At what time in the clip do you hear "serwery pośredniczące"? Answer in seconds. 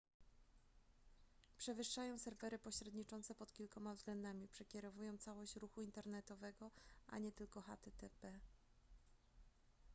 2.17-3.35